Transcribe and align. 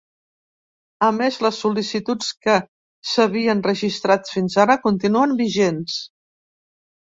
A 1.07 1.09
més, 1.17 1.35
les 1.45 1.59
sol·licituds 1.65 2.29
que 2.45 2.55
s’havien 3.11 3.61
registrat 3.69 4.33
fins 4.39 4.57
ara 4.65 4.79
continuen 4.87 5.37
vigents. 5.45 6.01